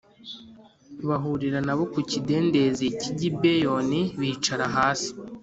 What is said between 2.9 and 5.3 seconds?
cy’i Gibeyoni bicara hasi